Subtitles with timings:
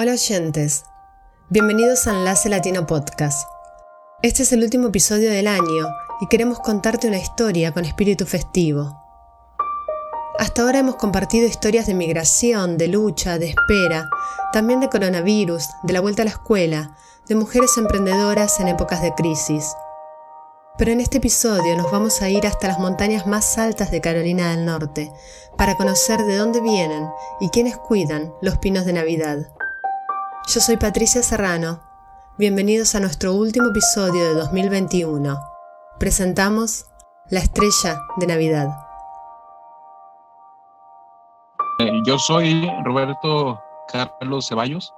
[0.00, 0.84] Hola oyentes,
[1.48, 3.48] bienvenidos a Enlace Latino Podcast.
[4.22, 5.88] Este es el último episodio del año
[6.20, 8.96] y queremos contarte una historia con espíritu festivo.
[10.38, 14.08] Hasta ahora hemos compartido historias de migración, de lucha, de espera,
[14.52, 16.96] también de coronavirus, de la vuelta a la escuela,
[17.26, 19.66] de mujeres emprendedoras en épocas de crisis.
[20.78, 24.52] Pero en este episodio nos vamos a ir hasta las montañas más altas de Carolina
[24.52, 25.12] del Norte
[25.56, 27.08] para conocer de dónde vienen
[27.40, 29.57] y quiénes cuidan los pinos de Navidad.
[30.48, 31.78] Yo soy Patricia Serrano.
[32.38, 35.38] Bienvenidos a nuestro último episodio de 2021.
[35.98, 36.86] Presentamos
[37.28, 38.68] La Estrella de Navidad.
[41.80, 43.60] Eh, yo soy Roberto
[43.92, 44.94] Carlos Ceballos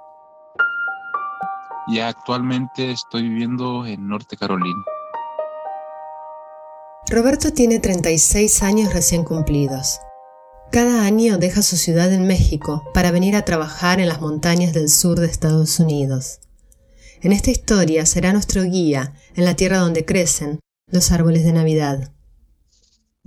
[1.89, 4.85] y actualmente estoy viviendo en Norte Carolina.
[7.09, 9.99] Roberto tiene 36 años recién cumplidos.
[10.73, 14.89] Cada año deja su ciudad en México para venir a trabajar en las montañas del
[14.89, 16.39] sur de Estados Unidos.
[17.23, 22.13] En esta historia será nuestro guía en la tierra donde crecen los árboles de Navidad.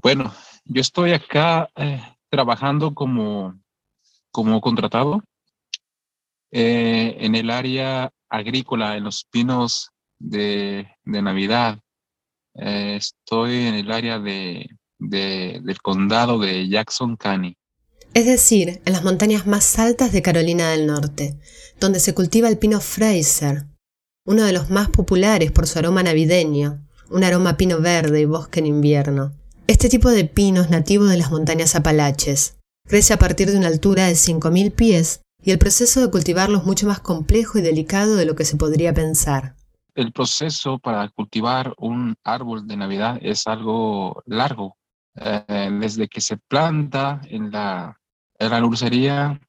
[0.02, 3.60] Bueno, yo estoy acá eh, trabajando como,
[4.32, 5.22] como contratado
[6.50, 11.78] eh, en el área agrícola, en los pinos de, Navidad.
[12.56, 14.70] Eh, estoy en el área de
[15.10, 17.56] del condado de Jackson County.
[18.14, 21.38] Es decir, en las montañas más altas de Carolina del Norte,
[21.80, 23.66] donde se cultiva el pino Fraser,
[24.26, 28.60] uno de los más populares por su aroma navideño, un aroma pino verde y bosque
[28.60, 29.34] en invierno.
[29.68, 32.58] Este tipo de pino es nativo de las montañas Apalaches.
[32.86, 36.66] Crece a partir de una altura de 5.000 pies y el proceso de cultivarlo es
[36.66, 39.56] mucho más complejo y delicado de lo que se podría pensar.
[39.96, 44.78] El proceso para cultivar un árbol de Navidad es algo largo,
[45.16, 48.00] eh, desde que se planta en la,
[48.40, 49.40] en la dulcería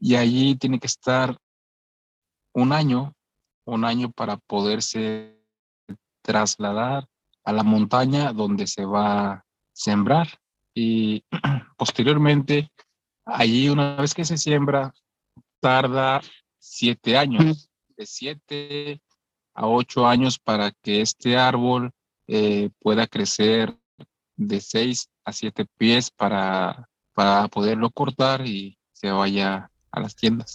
[0.00, 1.38] y allí tiene que estar
[2.54, 3.14] un año,
[3.64, 5.38] un año para poderse
[6.22, 7.06] trasladar
[7.44, 10.28] a la montaña donde se va a sembrar.
[10.74, 11.24] Y
[11.76, 12.70] posteriormente
[13.24, 14.92] allí una vez que se siembra
[15.60, 16.20] tarda
[16.58, 19.02] siete años, de siete
[19.54, 21.92] a ocho años para que este árbol
[22.26, 23.76] eh, pueda crecer
[24.36, 30.54] de 6 a 7 pies para, para poderlo cortar y se vaya a las tiendas.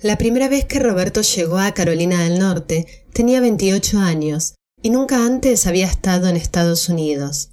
[0.00, 5.24] La primera vez que Roberto llegó a Carolina del Norte tenía 28 años y nunca
[5.24, 7.50] antes había estado en Estados Unidos.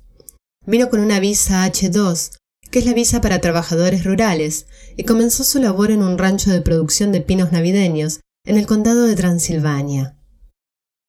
[0.66, 2.38] Vino con una visa H2,
[2.70, 6.62] que es la visa para trabajadores rurales, y comenzó su labor en un rancho de
[6.62, 10.18] producción de pinos navideños en el condado de Transilvania.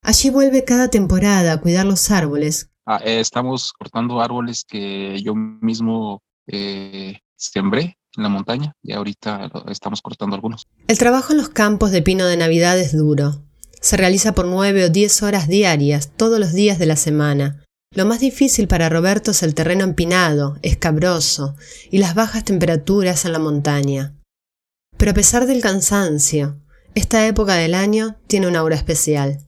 [0.02, 5.34] Allí vuelve cada temporada a cuidar los árboles Ah, eh, estamos cortando árboles que yo
[5.34, 10.68] mismo eh, sembré en la montaña y ahorita estamos cortando algunos.
[10.86, 13.42] El trabajo en los campos de pino de Navidad es duro.
[13.80, 17.64] Se realiza por nueve o diez horas diarias, todos los días de la semana.
[17.92, 21.56] Lo más difícil para Roberto es el terreno empinado, escabroso,
[21.90, 24.14] y las bajas temperaturas en la montaña.
[24.96, 26.60] Pero a pesar del cansancio,
[26.94, 29.40] esta época del año tiene una aura especial.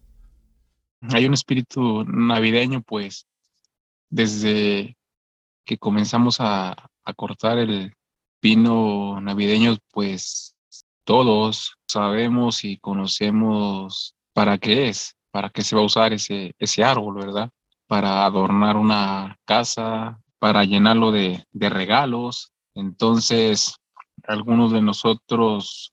[1.02, 3.27] Hay un espíritu navideño, pues,
[4.10, 4.96] desde
[5.64, 6.76] que comenzamos a,
[7.16, 7.94] cortar el
[8.38, 10.54] pino navideño, pues
[11.04, 16.84] todos sabemos y conocemos para qué es, para qué se va a usar ese, ese
[16.84, 17.50] árbol, ¿verdad?
[17.86, 22.52] Para adornar una casa, para llenarlo de, regalos.
[22.74, 23.76] Entonces,
[24.24, 25.92] algunos de nosotros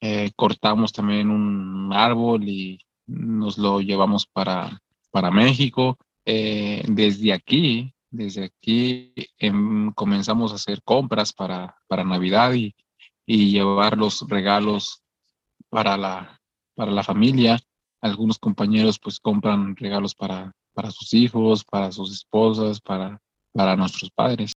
[0.00, 5.98] eh, cortamos también un árbol y nos lo llevamos para, para México.
[6.24, 12.74] Eh, desde aquí, desde aquí em, comenzamos a hacer compras para, para Navidad y,
[13.26, 15.02] y, llevar los regalos
[15.68, 16.40] para la,
[16.74, 17.58] para la familia.
[18.00, 23.20] Algunos compañeros pues compran regalos para, para sus hijos, para sus esposas, para,
[23.52, 24.52] para nuestros padres.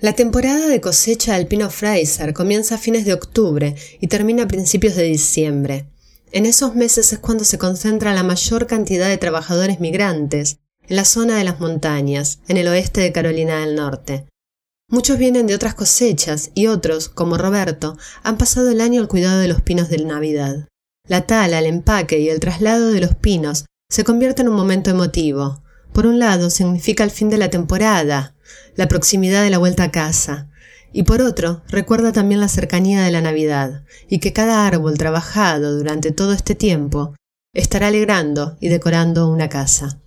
[0.00, 4.48] La temporada de cosecha del pino Fraser comienza a fines de octubre y termina a
[4.48, 5.88] principios de diciembre.
[6.30, 11.04] En esos meses es cuando se concentra la mayor cantidad de trabajadores migrantes en la
[11.04, 14.26] zona de las montañas, en el oeste de Carolina del Norte.
[14.90, 19.38] Muchos vienen de otras cosechas y otros, como Roberto, han pasado el año al cuidado
[19.38, 20.66] de los pinos de Navidad.
[21.06, 24.90] La tala, el empaque y el traslado de los pinos se convierte en un momento
[24.90, 25.62] emotivo.
[25.92, 28.34] Por un lado, significa el fin de la temporada,
[28.76, 30.48] la proximidad de la vuelta a casa,
[30.92, 35.76] y por otro, recuerda también la cercanía de la Navidad, y que cada árbol trabajado
[35.76, 37.14] durante todo este tiempo
[37.52, 40.00] estará alegrando y decorando una casa.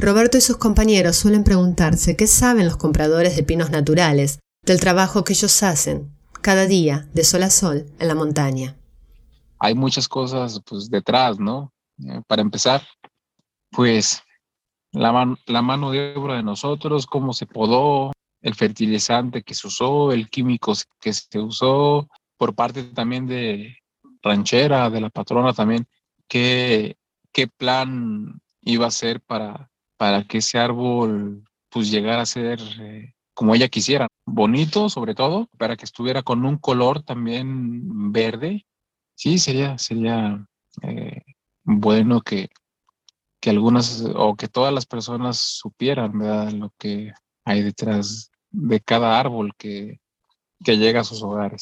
[0.00, 5.24] Roberto y sus compañeros suelen preguntarse qué saben los compradores de pinos naturales del trabajo
[5.24, 6.10] que ellos hacen
[6.40, 8.76] cada día de sol a sol en la montaña.
[9.58, 11.70] hay muchas cosas pues detrás, ¿no?
[12.02, 12.82] Eh, para empezar,
[13.70, 14.22] pues
[14.92, 18.10] la, la mano de obra de nosotros, cómo se podó,
[18.40, 22.08] el fertilizante que se usó, el químico que se usó,
[22.38, 23.76] por parte también de
[24.22, 25.86] ranchera, de la patrona también,
[26.26, 26.96] qué,
[27.32, 29.69] qué plan iba a ser para,
[30.00, 35.46] para que ese árbol pues llegara a ser eh, como ella quisiera, bonito sobre todo,
[35.58, 38.64] para que estuviera con un color también verde.
[39.14, 40.42] Sí, sería, sería
[40.80, 41.20] eh,
[41.64, 42.48] bueno que,
[43.42, 47.12] que algunas o que todas las personas supieran lo que
[47.44, 50.00] hay detrás de cada árbol que,
[50.64, 51.60] que llega a sus hogares.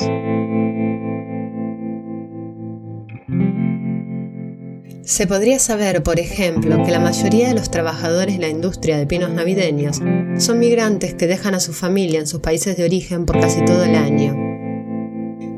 [5.09, 9.07] Se podría saber, por ejemplo, que la mayoría de los trabajadores en la industria de
[9.07, 10.03] pinos navideños
[10.37, 13.85] son migrantes que dejan a su familia en sus países de origen por casi todo
[13.85, 14.37] el año.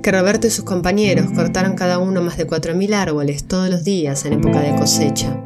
[0.02, 4.24] Que Roberto y sus compañeros cortaron cada uno más de 4.000 árboles todos los días
[4.24, 5.36] en época de cosecha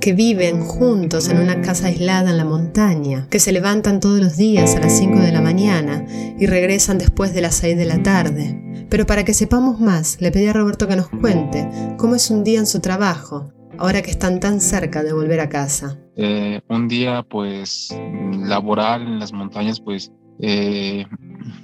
[0.00, 4.36] que viven juntos en una casa aislada en la montaña, que se levantan todos los
[4.36, 6.06] días a las 5 de la mañana
[6.38, 8.86] y regresan después de las 6 de la tarde.
[8.88, 11.68] Pero para que sepamos más, le pedí a Roberto que nos cuente
[11.98, 15.48] cómo es un día en su trabajo, ahora que están tan cerca de volver a
[15.48, 15.98] casa.
[16.16, 17.94] Eh, un día pues
[18.32, 21.06] laboral en las montañas pues eh,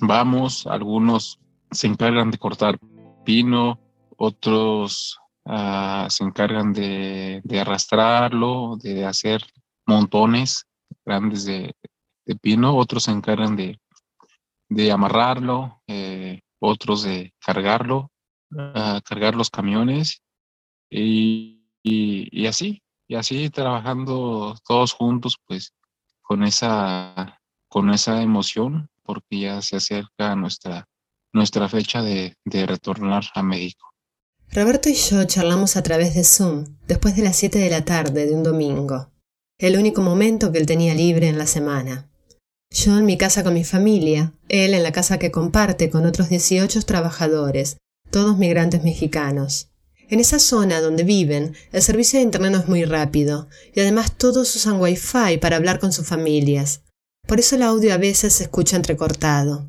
[0.01, 1.41] vamos, algunos
[1.71, 2.79] se encargan de cortar
[3.25, 3.81] pino,
[4.17, 9.43] otros Ah, se encargan de, arrastrarlo, de hacer
[9.87, 10.67] montones
[11.05, 11.75] grandes de,
[12.41, 13.79] pino, otros se encargan de,
[14.91, 18.11] amarrarlo, eh, otros de cargarlo,
[18.57, 20.23] ah, cargar los camiones
[20.91, 25.75] y, así, y así trabajando todos juntos, pues
[26.23, 27.39] con esa,
[27.69, 30.87] con esa emoción, porque ya se acerca nuestra,
[31.35, 32.35] nuestra fecha de
[32.67, 33.94] retornar a México.
[34.55, 38.25] Roberto y yo charlamos a través de Zoom después de las 7 de la tarde
[38.25, 39.11] de un domingo,
[39.59, 42.09] el único momento que él tenía libre en la semana.
[42.71, 46.29] Yo en mi casa con mi familia, él en la casa que comparte con otros
[46.29, 47.79] 18 trabajadores,
[48.13, 49.73] todos migrantes mexicanos.
[50.09, 54.17] En esa zona donde viven, el servicio de Internet no es muy rápido, y además
[54.17, 56.83] todos usan Wi-Fi para hablar con sus familias.
[57.27, 59.69] Por eso el audio a veces se escucha entrecortado.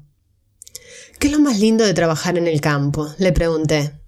[1.18, 3.12] ¿Qué es lo más lindo de trabajar en el campo?
[3.18, 4.05] le pregunté.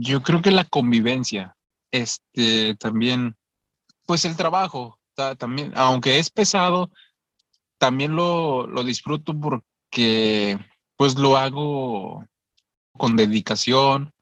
[0.00, 1.56] Yo creo que la convivencia,
[1.90, 3.36] este, también,
[4.06, 4.98] pues el trabajo,
[5.38, 6.90] también, aunque es pesado,
[7.78, 10.58] también lo, lo disfruto porque
[10.96, 12.24] pues lo hago
[12.92, 14.12] con dedicación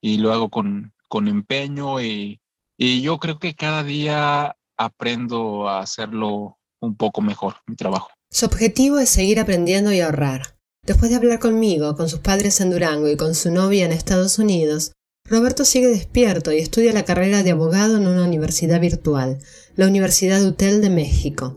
[0.00, 2.40] y lo hago con, con empeño y,
[2.76, 8.10] y yo creo que cada día aprendo a hacerlo un poco mejor, mi trabajo.
[8.30, 10.56] Su objetivo es seguir aprendiendo y ahorrar.
[10.82, 14.38] Después de hablar conmigo, con sus padres en Durango y con su novia en Estados
[14.38, 14.92] Unidos,
[15.28, 19.38] Roberto sigue despierto y estudia la carrera de abogado en una universidad virtual,
[19.74, 21.54] la Universidad UTEL de México.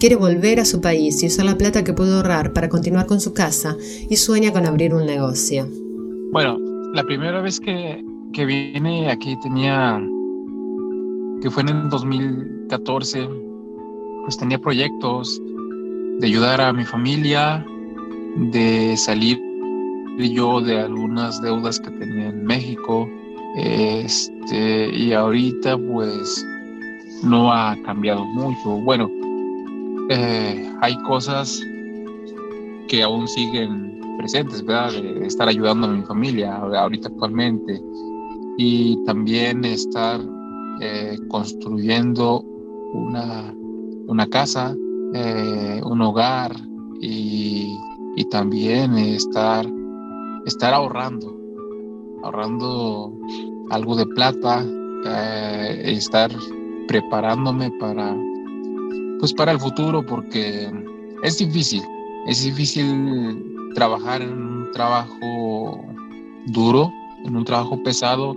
[0.00, 3.20] Quiere volver a su país y usar la plata que pudo ahorrar para continuar con
[3.20, 3.76] su casa
[4.10, 5.68] y sueña con abrir un negocio.
[6.32, 6.58] Bueno,
[6.92, 10.02] la primera vez que, que vine aquí tenía,
[11.40, 13.28] que fue en el 2014,
[14.24, 15.40] pues tenía proyectos
[16.18, 17.64] de ayudar a mi familia,
[18.36, 19.40] de salir
[20.18, 23.08] yo de algunas deudas que tenía en México.
[23.56, 26.44] Este, y ahorita pues
[27.22, 28.80] no ha cambiado mucho.
[28.82, 29.10] Bueno,
[30.10, 31.60] eh, hay cosas
[32.88, 34.92] que aún siguen presentes, ¿verdad?
[34.92, 37.80] De estar ayudando a mi familia ahorita actualmente
[38.58, 40.20] y también estar
[40.80, 42.44] eh, construyendo
[42.92, 43.54] una,
[44.06, 44.76] una casa,
[45.14, 46.54] eh, un hogar
[47.00, 47.76] y,
[48.16, 49.66] y también estar
[50.46, 51.36] estar ahorrando,
[52.22, 53.12] ahorrando
[53.70, 54.64] algo de plata,
[55.06, 56.30] eh, estar
[56.88, 58.16] preparándome para,
[59.20, 60.70] pues para el futuro, porque
[61.22, 61.82] es difícil,
[62.26, 63.42] es difícil
[63.74, 65.84] trabajar en un trabajo
[66.46, 66.92] duro,
[67.24, 68.34] en un trabajo pesado,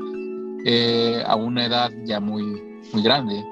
[0.65, 2.43] eh, a una edad ya muy,
[2.93, 3.43] muy grande.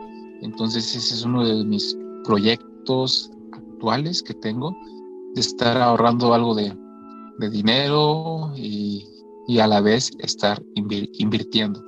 [0.41, 4.75] Entonces ese es uno de mis proyectos actuales que tengo,
[5.33, 6.73] de estar ahorrando algo de,
[7.39, 9.07] de dinero y,
[9.59, 11.83] a la vez estar invirtiendo.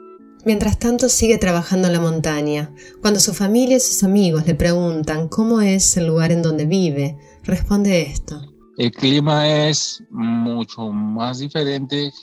[0.46, 2.74] Mientras tanto sigue trabajando en la montaña.
[3.02, 7.18] Cuando su familia y sus amigos le preguntan cómo es el lugar en donde vive,
[7.44, 8.42] responde esto.
[8.78, 12.14] El clima es mucho más diferente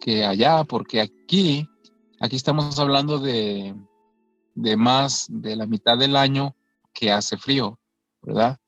[0.00, 1.68] que allá, porque aquí,
[2.20, 3.74] aquí estamos hablando de,
[4.54, 6.54] de más de la mitad del año
[6.92, 7.78] que hace frío,
[8.22, 8.58] ¿verdad?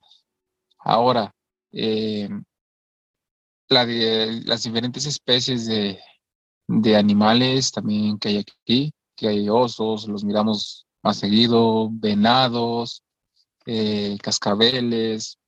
[0.79, 1.35] Ahora,
[1.73, 2.29] eh,
[3.69, 5.99] las diferentes especies de,
[6.69, 13.03] de animales también que hay aquí, que hay osos, los miramos más seguido, venados,
[13.67, 15.39] eh, cascabeles.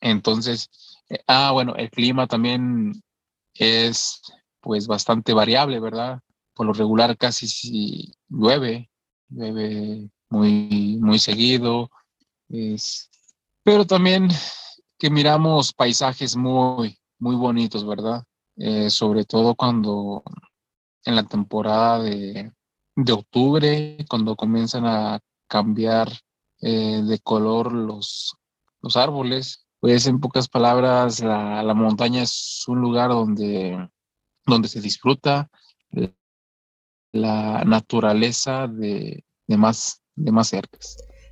[0.00, 0.70] Entonces,
[1.08, 3.02] eh, ah, bueno, el clima también
[3.54, 4.22] es
[4.60, 6.20] pues bastante variable, ¿verdad?
[6.54, 8.90] Por lo regular casi si llueve,
[9.28, 11.90] llueve muy, muy seguido,
[12.48, 13.10] es,
[13.62, 14.28] pero también
[14.98, 18.24] que miramos paisajes muy, muy bonitos, ¿verdad?
[18.56, 20.22] Eh, sobre todo cuando
[21.04, 22.52] en la temporada de,
[22.96, 26.12] de octubre, cuando comienzan a cambiar
[26.60, 28.36] eh, de color los,
[28.82, 29.64] los árboles.
[29.80, 33.88] Pues en pocas palabras, la, la montaña es un lugar donde,
[34.44, 35.48] donde se disfruta
[37.12, 40.78] la naturaleza de, de, más, de más cerca.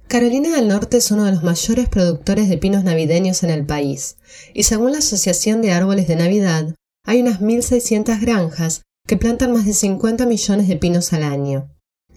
[0.08, 4.18] Carolina del Norte es uno de los mayores productores de pinos navideños en el país,
[4.54, 9.66] y según la Asociación de Árboles de Navidad, hay unas 1.600 granjas que plantan más
[9.66, 11.68] de 50 millones de pinos al año.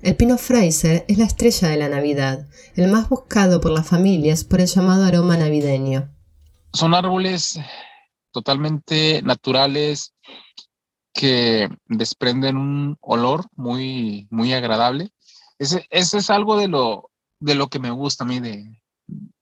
[0.03, 4.43] El pino Fraser es la estrella de la Navidad, el más buscado por las familias
[4.43, 6.13] por el llamado aroma navideño.
[6.73, 7.59] Son árboles
[8.31, 10.13] totalmente naturales
[11.11, 15.09] que desprenden un olor muy, muy agradable.
[15.57, 17.08] Ese, es algo de lo,
[17.39, 18.81] de lo que me gusta a mí, de,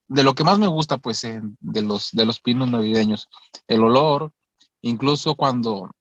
[0.08, 3.28] de lo que más me gusta, pues, de, los, de los pinos navideños.
[3.68, 4.32] El olor,
[4.82, 5.92] incluso cuando,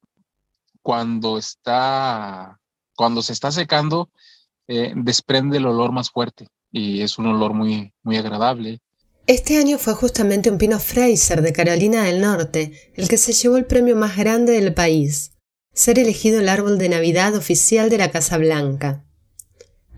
[0.83, 2.61] cuando está,
[2.95, 4.11] cuando se está secando,
[4.69, 8.81] eh, desprende el olor más fuerte y es un olor muy, muy agradable.
[9.27, 13.57] Este año fue justamente un pino Fraser de Carolina del Norte el que se llevó
[13.57, 15.33] el premio más grande del país,
[15.73, 19.06] ser elegido el árbol de Navidad oficial de la Casa Blanca.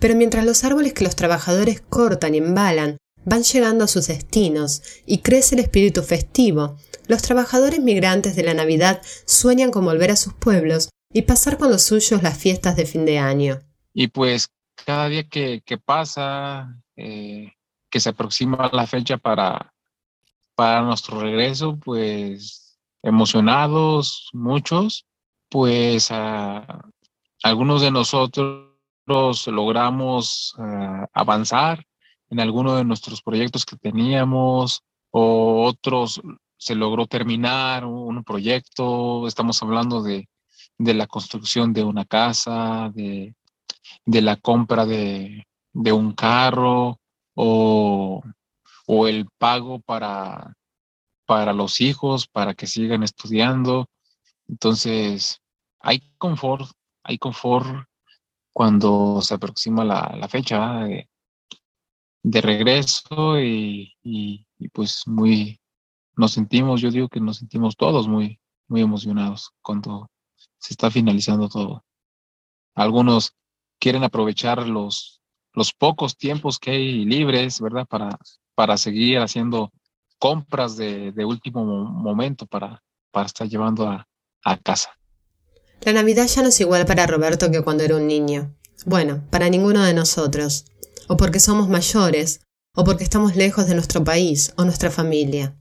[0.00, 4.82] Pero mientras los árboles que los trabajadores cortan y embalan van llegando a sus destinos
[5.04, 6.76] y crece el espíritu festivo,
[7.08, 11.70] los trabajadores migrantes de la Navidad sueñan con volver a sus pueblos y pasar con
[11.70, 13.60] los suyos las fiestas de fin de año.
[13.92, 14.48] Y pues
[14.84, 17.52] cada día que, pasa, eh,
[17.90, 19.72] que se aproxima la fecha para,
[20.54, 25.06] para nuestro regreso, pues emocionados, muchos,
[25.48, 26.10] pues
[27.42, 28.67] algunos de nosotros
[29.46, 31.84] logramos eh, avanzar
[32.30, 36.20] en alguno de nuestros proyectos que teníamos o otros
[36.56, 40.28] se logró terminar un proyecto, estamos hablando de,
[40.76, 43.34] de la construcción de una casa, de,
[44.04, 46.98] de la compra de, un carro
[47.34, 48.22] o,
[49.06, 50.54] el pago para,
[51.26, 53.86] para los hijos, para que sigan estudiando.
[54.48, 55.40] Entonces,
[55.80, 56.70] hay confort,
[57.02, 57.86] hay confort
[58.58, 60.80] cuando se aproxima la, fecha
[62.24, 63.94] de, regreso y,
[64.72, 65.60] pues muy,
[66.16, 70.10] nos sentimos, yo digo que nos sentimos todos muy, muy emocionados cuando
[70.58, 71.84] se está finalizando todo.
[72.74, 73.36] Algunos
[73.78, 75.22] quieren aprovechar los,
[75.78, 77.86] pocos tiempos que hay libres, ¿verdad?
[77.86, 78.18] Para,
[78.56, 79.72] para seguir haciendo
[80.18, 84.08] compras de, último momento para, para estar llevando a,
[84.42, 84.98] a casa.
[85.82, 88.54] La Navidad ya no es igual para Roberto que cuando era un niño.
[88.84, 90.64] Bueno, para ninguno de nosotros.
[91.08, 92.40] O porque somos mayores,
[92.74, 95.56] o porque estamos lejos de nuestro país o nuestra familia.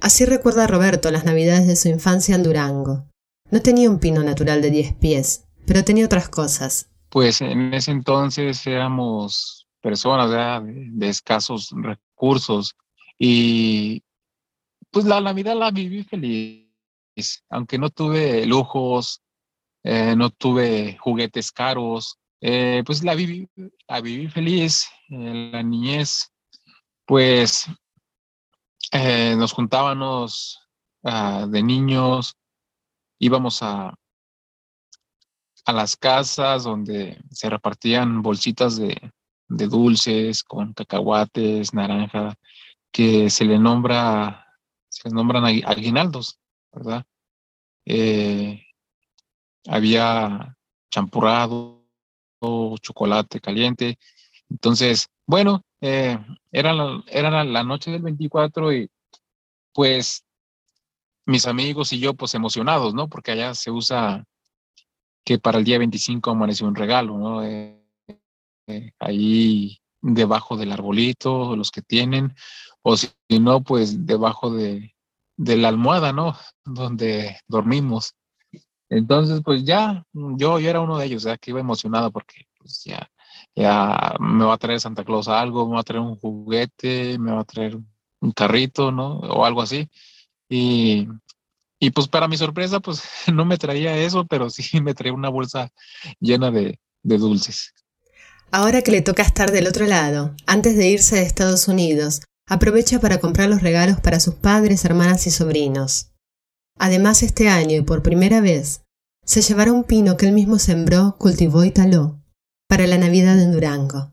[0.00, 3.06] Así recuerda Roberto las Navidades de su infancia en Durango.
[3.50, 7.90] No tenía un pino natural de 10 pies, pero tenía otras cosas pues en ese
[7.90, 10.30] entonces éramos personas
[10.70, 12.74] de, escasos recursos
[13.18, 14.02] y
[14.90, 16.67] pues la Navidad la viví feliz,
[17.50, 19.22] aunque no tuve lujos,
[19.82, 23.48] eh, no tuve juguetes caros, eh, pues la viví,
[23.88, 26.32] la viví feliz, en la niñez,
[27.06, 27.66] pues
[28.92, 30.58] eh, nos juntábamos
[31.04, 32.36] ah, de niños,
[33.18, 33.94] íbamos a,
[35.68, 39.12] a las casas donde se repartían bolsitas de,
[39.48, 42.34] dulces con cacahuates, naranja,
[42.90, 44.46] que se le nombra,
[44.88, 46.38] se les nombran aguinaldos,
[46.78, 47.04] ¿verdad?
[47.84, 48.64] Eh,
[49.66, 50.56] había
[50.90, 51.84] champurrado,
[52.80, 53.98] chocolate caliente.
[54.48, 56.18] Entonces, bueno, eh,
[56.52, 58.90] era, la, noche del 24 y
[59.72, 60.24] pues
[61.26, 63.08] mis amigos y yo pues emocionados, ¿no?
[63.08, 64.24] Porque allá se usa
[65.24, 67.44] que para el día 25 amaneció un regalo, ¿no?
[67.44, 67.74] Eh,
[68.98, 72.34] ahí debajo del arbolito, los que tienen,
[72.82, 74.94] o si no, pues debajo de,
[75.38, 76.36] la almohada, ¿no?
[76.64, 78.14] Donde dormimos.
[78.90, 82.82] Entonces, pues ya, yo, yo era uno de ellos, ya que iba emocionado porque pues
[82.84, 83.10] ya,
[83.54, 87.32] ya me va a traer Santa Claus algo, me va a traer un juguete, me
[87.32, 87.78] va a traer
[88.20, 89.18] un carrito, ¿no?
[89.20, 89.88] O algo así.
[90.48, 91.08] Y
[91.80, 93.02] Y pues para mi sorpresa, pues
[93.32, 95.70] no me traía eso, pero sí me traía una bolsa
[96.20, 97.72] llena de, de dulces.
[98.50, 103.00] Ahora que le toca estar del otro lado, antes de irse de Estados Unidos, aprovecha
[103.00, 106.12] para comprar los regalos para sus padres, hermanas y sobrinos.
[106.78, 108.82] Además, este año y por primera vez,
[109.24, 112.18] se llevará un pino que él mismo sembró, cultivó y taló
[112.66, 114.10] para la Navidad en Durango.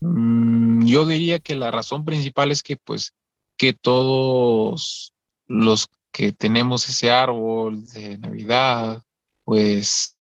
[0.00, 3.14] Mm, yo diría que la razón principal es que pues
[3.56, 5.12] que todos
[5.46, 9.02] los que tenemos ese árbol de Navidad,
[9.44, 10.16] pues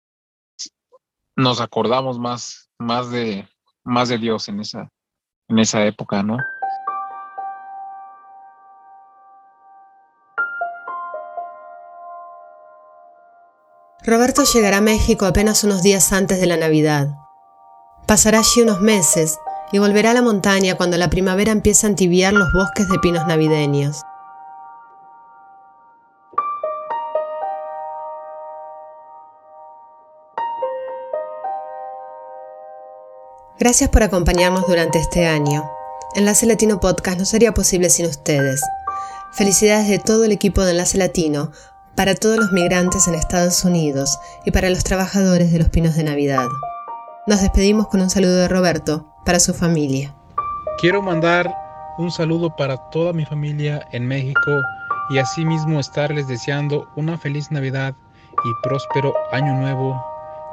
[1.36, 3.48] nos acordamos más, más de,
[3.84, 4.89] más de Dios en esa,
[5.48, 6.38] en esa época, ¿no?
[14.03, 17.20] Roberto llegará a México apenas unos días antes de la Navidad.
[18.08, 19.38] Pasará allí unos meses
[19.72, 23.27] y volverá a la montaña cuando la primavera empieza a entibiar los bosques de pinos
[23.27, 24.01] navideños.
[33.60, 35.70] Gracias por acompañarnos durante este año.
[36.15, 38.62] Enlace Latino Podcast no sería posible sin ustedes.
[39.34, 41.51] Felicidades de todo el equipo de Enlace Latino
[41.95, 46.03] para todos los migrantes en Estados Unidos y para los trabajadores de los pinos de
[46.03, 46.48] Navidad.
[47.27, 50.13] Nos despedimos con un saludo de Roberto para su familia.
[50.79, 51.53] Quiero mandar
[51.98, 54.51] un saludo para toda mi familia en México
[55.10, 57.93] y asimismo estarles deseando una feliz Navidad
[58.43, 60.03] y próspero año nuevo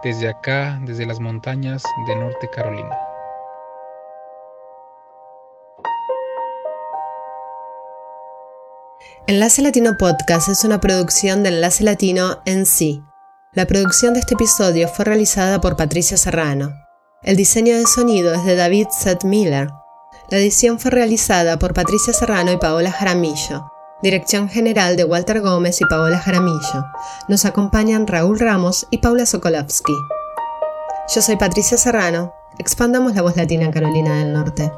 [0.02, 3.08] desde acá, desde las montañas de Norte Carolina.
[9.28, 13.04] Enlace Latino Podcast es una producción de Enlace Latino en sí.
[13.52, 16.73] La producción de este episodio fue realizada por Patricia Serrano.
[17.23, 19.68] El diseño de sonido es de David Seth Miller.
[20.30, 23.70] La edición fue realizada por Patricia Serrano y Paola Jaramillo.
[24.02, 26.87] Dirección general de Walter Gómez y Paola Jaramillo.
[27.28, 29.92] Nos acompañan Raúl Ramos y Paula Sokolovsky.
[31.14, 32.33] Yo soy Patricia Serrano.
[32.57, 34.72] Expandamos la voz latina en Carolina del Norte.